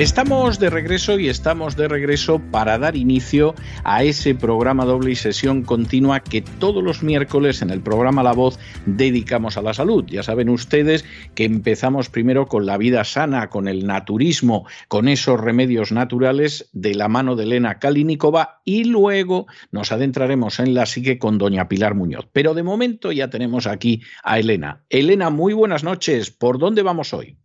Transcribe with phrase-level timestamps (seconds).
[0.00, 3.54] Estamos de regreso y estamos de regreso para dar inicio
[3.84, 8.32] a ese programa doble y sesión continua que todos los miércoles en el programa La
[8.32, 10.06] Voz dedicamos a la salud.
[10.06, 15.38] Ya saben ustedes que empezamos primero con la vida sana, con el naturismo, con esos
[15.38, 21.18] remedios naturales de la mano de Elena Kalinikova y luego nos adentraremos en la psique
[21.18, 22.26] con doña Pilar Muñoz.
[22.32, 24.82] Pero de momento ya tenemos aquí a Elena.
[24.88, 26.30] Elena, muy buenas noches.
[26.30, 27.36] ¿Por dónde vamos hoy?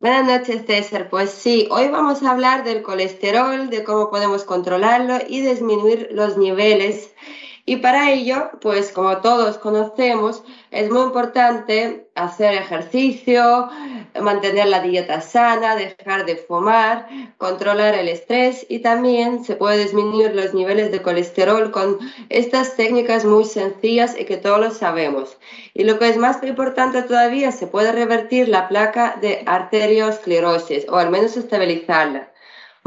[0.00, 1.10] Buenas noches, César.
[1.10, 6.36] Pues sí, hoy vamos a hablar del colesterol, de cómo podemos controlarlo y disminuir los
[6.36, 7.12] niveles
[7.68, 13.68] y para ello, pues como todos conocemos, es muy importante hacer ejercicio,
[14.18, 20.34] mantener la dieta sana, dejar de fumar, controlar el estrés y también se puede disminuir
[20.34, 21.98] los niveles de colesterol con
[22.30, 25.36] estas técnicas muy sencillas y que todos lo sabemos.
[25.74, 30.96] Y lo que es más importante todavía, se puede revertir la placa de arteriosclerosis o
[30.96, 32.27] al menos estabilizarla.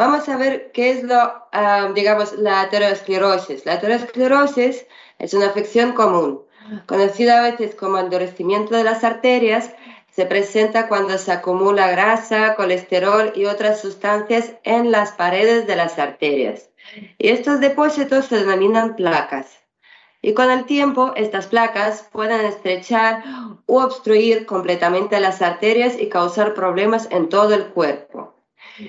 [0.00, 1.14] Vamos a ver qué es lo,
[1.52, 3.66] ah, digamos, la aterosclerosis.
[3.66, 4.86] La aterosclerosis
[5.18, 6.40] es una afección común,
[6.86, 9.74] conocida a veces como endurecimiento de las arterias.
[10.10, 15.98] Se presenta cuando se acumula grasa, colesterol y otras sustancias en las paredes de las
[15.98, 16.70] arterias.
[17.18, 19.58] Y estos depósitos se denominan placas.
[20.22, 23.22] Y con el tiempo, estas placas pueden estrechar
[23.66, 28.39] u obstruir completamente las arterias y causar problemas en todo el cuerpo.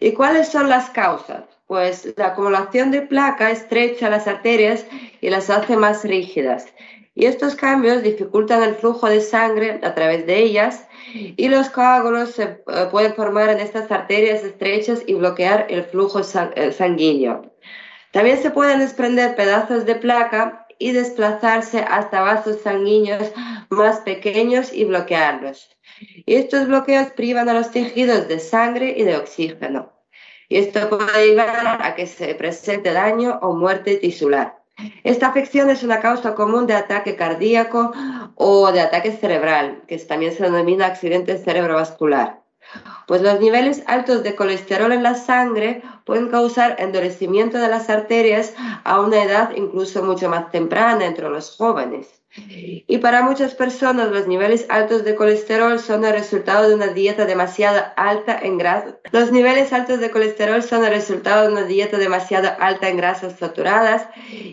[0.00, 1.44] ¿Y cuáles son las causas?
[1.66, 4.84] Pues la acumulación de placa estrecha las arterias
[5.20, 6.66] y las hace más rígidas.
[7.14, 12.30] Y estos cambios dificultan el flujo de sangre a través de ellas y los coágulos
[12.30, 12.58] se eh,
[12.90, 17.52] pueden formar en estas arterias estrechas y bloquear el flujo eh, sanguíneo.
[18.12, 23.30] También se pueden desprender pedazos de placa y desplazarse hasta vasos sanguíneos
[23.70, 25.70] más pequeños y bloquearlos.
[26.26, 29.92] Y estos bloqueos privan a los tejidos de sangre y de oxígeno.
[30.48, 34.58] Y esto puede llevar a que se presente daño o muerte tisular.
[35.04, 37.92] Esta afección es una causa común de ataque cardíaco
[38.34, 42.42] o de ataque cerebral, que también se denomina accidente cerebrovascular.
[43.06, 48.54] Pues los niveles altos de colesterol en la sangre pueden causar endurecimiento de las arterias
[48.84, 52.22] a una edad incluso mucho más temprana entre los jóvenes.
[52.34, 57.26] Y para muchas personas los niveles altos de colesterol son el resultado de una dieta
[57.26, 58.94] demasiado alta en grasas.
[59.10, 63.38] Los niveles altos de colesterol son el resultado de una dieta demasiado alta en grasas
[63.38, 64.08] saturadas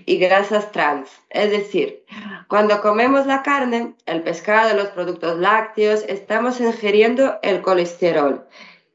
[0.06, 1.10] y grasas trans.
[1.30, 2.04] Es decir,
[2.50, 8.46] cuando comemos la carne, el pescado, los productos lácteos, estamos ingiriendo el colesterol.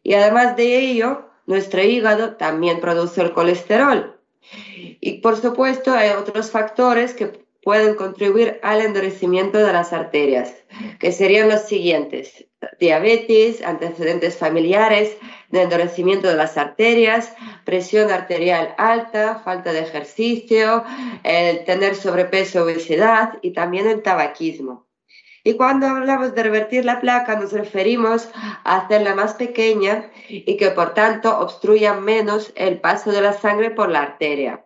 [0.03, 4.19] Y además de ello, nuestro hígado también produce el colesterol.
[5.01, 10.55] Y por supuesto hay otros factores que pueden contribuir al endurecimiento de las arterias,
[11.01, 12.47] que serían los siguientes.
[12.79, 15.17] Diabetes, antecedentes familiares
[15.51, 17.33] de endurecimiento de las arterias,
[17.65, 20.85] presión arterial alta, falta de ejercicio,
[21.23, 24.87] el tener sobrepeso, obesidad y también el tabaquismo.
[25.47, 28.31] Y cuando hablamos de revertir la placa nos referimos
[28.65, 33.71] a hacerla más pequeña y que por tanto obstruya menos el paso de la sangre
[33.71, 34.65] por la arteria.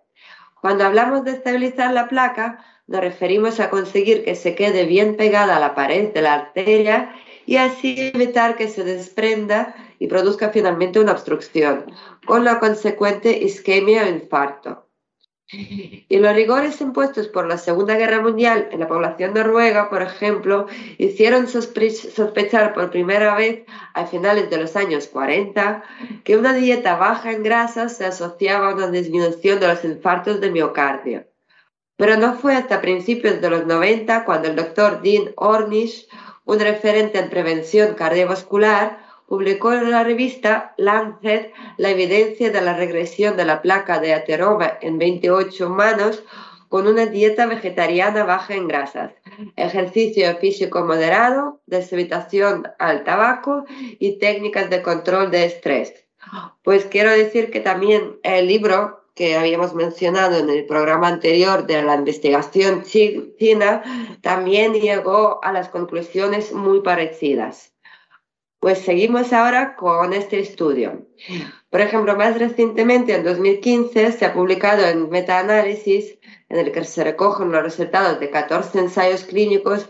[0.60, 5.56] Cuando hablamos de estabilizar la placa, nos referimos a conseguir que se quede bien pegada
[5.56, 7.12] a la pared de la arteria
[7.44, 11.86] y así evitar que se desprenda y produzca finalmente una obstrucción,
[12.24, 14.87] con la consecuente isquemia o infarto.
[15.50, 20.66] Y los rigores impuestos por la Segunda Guerra Mundial en la población noruega, por ejemplo,
[20.98, 23.64] hicieron sospechar por primera vez
[23.94, 25.82] a finales de los años 40
[26.22, 30.50] que una dieta baja en grasas se asociaba a una disminución de los infartos de
[30.50, 31.24] miocardio.
[31.96, 36.08] Pero no fue hasta principios de los 90 cuando el doctor Dean Ornish,
[36.44, 43.36] un referente en prevención cardiovascular, publicó en la revista Lancet la evidencia de la regresión
[43.36, 46.24] de la placa de ateroma en 28 humanos
[46.68, 49.12] con una dieta vegetariana baja en grasas,
[49.56, 53.64] ejercicio físico moderado, deshabitación al tabaco
[53.98, 55.94] y técnicas de control de estrés.
[56.62, 61.82] Pues quiero decir que también el libro que habíamos mencionado en el programa anterior de
[61.82, 63.82] la investigación china
[64.20, 67.72] también llegó a las conclusiones muy parecidas.
[68.60, 71.06] Pues seguimos ahora con este estudio.
[71.70, 76.18] Por ejemplo, más recientemente, en 2015, se ha publicado en Metaanálisis,
[76.48, 79.88] en el que se recogen los resultados de 14 ensayos clínicos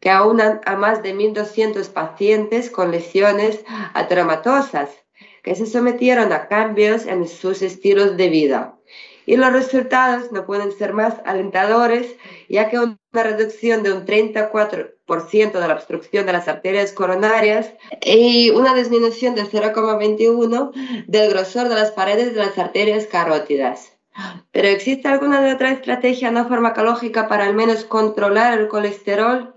[0.00, 3.64] que aunan a más de 1.200 pacientes con lesiones
[3.94, 4.90] ateromatosas
[5.42, 8.74] que se sometieron a cambios en sus estilos de vida
[9.26, 12.16] y los resultados no pueden ser más alentadores,
[12.48, 18.50] ya que una reducción de un 34% de la obstrucción de las arterias coronarias y
[18.50, 20.72] una disminución de 0,21
[21.06, 23.92] del grosor de las paredes de las arterias carótidas.
[24.50, 29.54] Pero ¿existe alguna otra estrategia no farmacológica para al menos controlar el colesterol?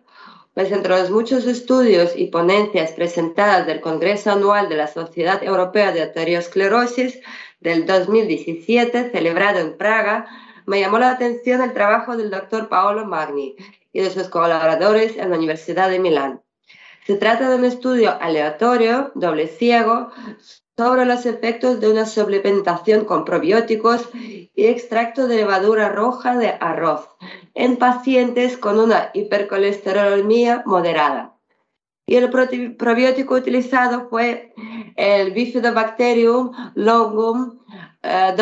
[0.54, 5.92] Pues entre los muchos estudios y ponencias presentadas del Congreso Anual de la Sociedad Europea
[5.92, 7.20] de Arteriosclerosis,
[7.60, 10.28] del 2017, celebrado en Praga,
[10.68, 13.56] me llamó la atención el trabajo del doctor Paolo Magni
[13.94, 16.42] y de sus colaboradores en la Universidad de Milán.
[17.08, 20.12] Se trata de un estudio aleatorio, doble ciego,
[20.76, 27.08] sobre los efectos de una suplementación con probióticos y extracto de levadura roja de arroz
[27.56, 31.34] en pacientes con una hipercolesterolemia moderada.
[32.06, 34.54] Y el probiótico utilizado fue
[34.98, 37.60] el Bifidobacterium longum
[38.04, 38.34] eh,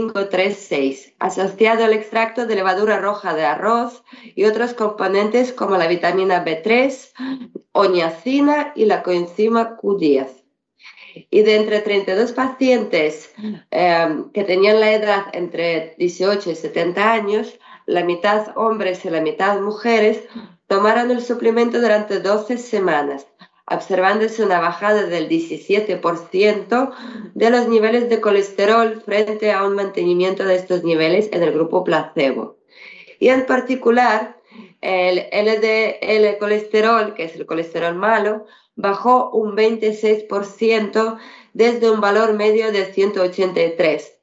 [0.00, 4.02] W536, asociado al extracto de levadura roja de arroz
[4.34, 7.12] y otros componentes como la vitamina B3,
[7.72, 10.28] oñacina y la coenzima Q10.
[11.30, 13.32] Y de entre 32 pacientes
[13.70, 19.20] eh, que tenían la edad entre 18 y 70 años, la mitad hombres y la
[19.20, 20.24] mitad mujeres
[20.66, 23.26] tomaron el suplemento durante 12 semanas,
[23.66, 26.94] observándose una bajada del 17%
[27.34, 31.84] de los niveles de colesterol frente a un mantenimiento de estos niveles en el grupo
[31.84, 32.58] placebo.
[33.18, 34.36] Y en particular,
[34.80, 38.46] el LDL colesterol, que es el colesterol malo,
[38.76, 41.18] bajó un 26%
[41.54, 44.14] desde un valor medio de 183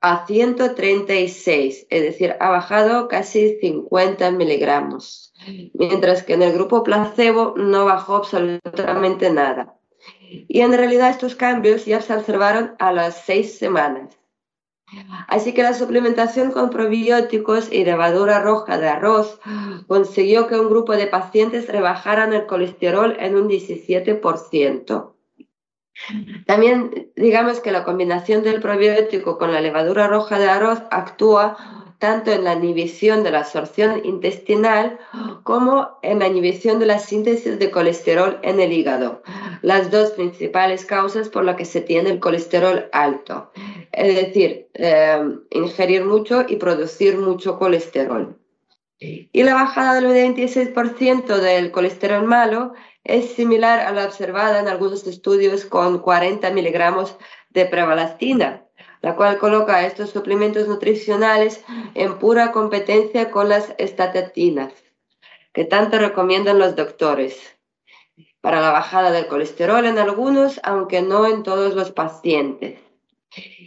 [0.00, 5.31] a 136, es decir, ha bajado casi 50 miligramos,
[5.74, 9.78] mientras que en el grupo placebo no bajó absolutamente nada.
[10.48, 14.18] Y en realidad estos cambios ya se observaron a las seis semanas.
[15.26, 19.40] Así que la suplementación con probióticos y levadura roja de arroz
[19.86, 25.12] consiguió que un grupo de pacientes rebajaran el colesterol en un 17%.
[26.46, 32.32] También digamos que la combinación del probiótico con la levadura roja de arroz actúa tanto
[32.32, 34.98] en la inhibición de la absorción intestinal
[35.44, 39.22] como en la inhibición de la síntesis de colesterol en el hígado,
[39.62, 43.52] las dos principales causas por las que se tiene el colesterol alto,
[43.92, 48.36] es decir, eh, ingerir mucho y producir mucho colesterol.
[48.98, 52.72] Y la bajada del 26% del colesterol malo
[53.04, 57.16] es similar a la observada en algunos estudios con 40 miligramos
[57.50, 58.66] de prevalastina,
[59.02, 64.72] la cual coloca estos suplementos nutricionales en pura competencia con las estatatinas,
[65.52, 67.58] que tanto recomiendan los doctores,
[68.40, 72.80] para la bajada del colesterol en algunos, aunque no en todos los pacientes.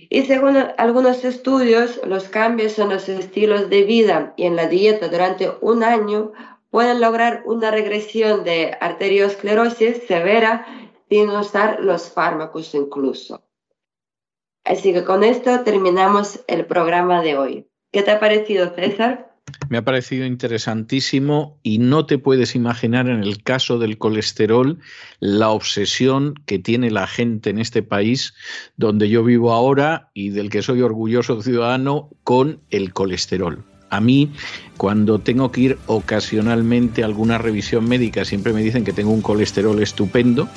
[0.09, 5.07] Y según algunos estudios, los cambios en los estilos de vida y en la dieta
[5.07, 6.33] durante un año
[6.69, 10.67] pueden lograr una regresión de arteriosclerosis severa
[11.09, 13.44] sin usar los fármacos incluso.
[14.65, 17.67] Así que con esto terminamos el programa de hoy.
[17.91, 19.31] ¿Qué te ha parecido, César?
[19.69, 24.79] Me ha parecido interesantísimo y no te puedes imaginar en el caso del colesterol
[25.19, 28.33] la obsesión que tiene la gente en este país
[28.75, 33.63] donde yo vivo ahora y del que soy orgulloso ciudadano con el colesterol.
[33.91, 34.31] A mí,
[34.77, 39.21] cuando tengo que ir ocasionalmente a alguna revisión médica, siempre me dicen que tengo un
[39.21, 40.49] colesterol estupendo,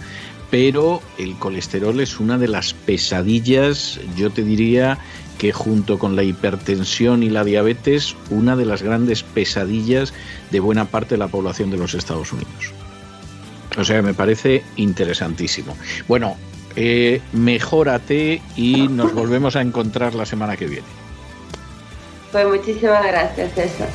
[0.50, 4.98] pero el colesterol es una de las pesadillas, yo te diría
[5.38, 10.12] que junto con la hipertensión y la diabetes, una de las grandes pesadillas
[10.50, 12.72] de buena parte de la población de los Estados Unidos.
[13.76, 15.76] O sea, me parece interesantísimo.
[16.08, 16.36] Bueno,
[16.74, 20.86] eh, mejórate y nos volvemos a encontrar la semana que viene.
[22.32, 23.88] Pues muchísimas gracias, César.